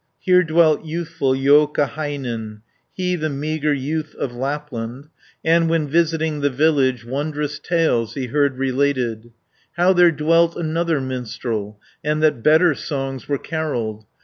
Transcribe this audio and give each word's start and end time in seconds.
20 0.23 0.31
Here 0.31 0.43
dwelt 0.43 0.83
youthful 0.83 1.33
Joukahainen, 1.35 2.61
He, 2.91 3.15
the 3.15 3.29
meagre 3.29 3.75
youth 3.75 4.15
of 4.15 4.33
Lapland; 4.35 5.09
And, 5.45 5.69
when 5.69 5.87
visiting 5.87 6.39
the 6.41 6.49
village, 6.49 7.05
Wondrous 7.05 7.59
tales 7.59 8.15
he 8.15 8.25
heard 8.25 8.57
related, 8.57 9.31
How 9.77 9.93
there 9.93 10.11
dwelt 10.11 10.55
another 10.55 10.99
minstrel, 10.99 11.79
And 12.03 12.23
that 12.23 12.41
better 12.41 12.73
songs 12.73 13.29
were 13.29 13.37
carolled. 13.37 14.05